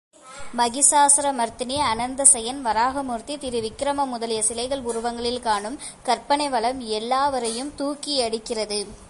[0.57, 8.85] மகிஷாசுரமர்த்தினி, அனந்தசயனன், வராகமூர்த்தி, திருவிக்கிரமன் முதலிய சிலை உருவங்களில் காணும் கற்பனை வளம் எல்லோராவைத் தூக்கியடிக்கிறது.